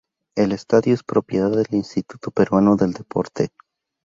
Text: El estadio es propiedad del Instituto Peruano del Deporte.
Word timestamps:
El 0.35 0.51
estadio 0.51 0.95
es 0.95 1.03
propiedad 1.03 1.51
del 1.51 1.67
Instituto 1.73 2.31
Peruano 2.31 2.75
del 2.75 2.91
Deporte. 2.91 3.51